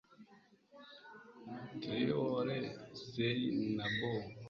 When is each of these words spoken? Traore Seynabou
Traore 1.81 2.57
Seynabou 3.11 4.23